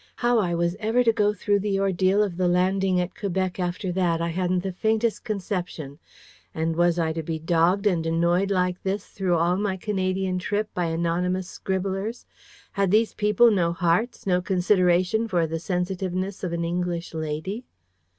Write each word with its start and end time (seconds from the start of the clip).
How 0.15 0.39
I 0.39 0.55
was 0.55 0.75
ever 0.79 1.03
to 1.03 1.13
go 1.13 1.31
through 1.31 1.59
the 1.59 1.79
ordeal 1.79 2.23
of 2.23 2.35
the 2.35 2.47
landing 2.47 2.99
at 2.99 3.13
Quebec 3.15 3.59
after 3.59 3.91
that, 3.91 4.19
I 4.19 4.29
hadn't 4.29 4.63
the 4.63 4.71
faintest 4.73 5.23
conception. 5.23 5.99
And 6.55 6.75
was 6.75 6.97
I 6.97 7.13
to 7.13 7.21
be 7.21 7.37
dogged 7.37 7.85
and 7.85 8.03
annoyed 8.07 8.49
like 8.49 8.81
this 8.81 9.05
through 9.05 9.35
all 9.35 9.57
my 9.57 9.77
Canadian 9.77 10.39
trip 10.39 10.73
by 10.73 10.85
anonymous 10.85 11.47
scribblers? 11.49 12.25
Had 12.71 12.89
these 12.89 13.13
people 13.13 13.51
no 13.51 13.73
hearts? 13.73 14.25
no 14.25 14.41
consideration 14.41 15.27
for 15.27 15.45
the 15.45 15.59
sensitiveness 15.59 16.43
of 16.43 16.51
an 16.51 16.65
English 16.65 17.13
lady? 17.13 17.63